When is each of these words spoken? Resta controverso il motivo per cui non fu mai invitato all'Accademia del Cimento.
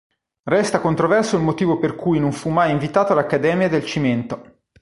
Resta 0.45 0.79
controverso 0.79 1.35
il 1.37 1.43
motivo 1.43 1.77
per 1.77 1.93
cui 1.93 2.17
non 2.17 2.31
fu 2.31 2.49
mai 2.49 2.71
invitato 2.71 3.11
all'Accademia 3.11 3.69
del 3.69 3.85
Cimento. 3.85 4.61